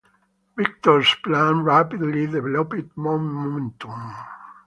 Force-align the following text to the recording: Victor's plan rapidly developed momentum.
Victor's 0.57 1.13
plan 1.23 1.59
rapidly 1.61 2.25
developed 2.25 2.97
momentum. 2.97 4.15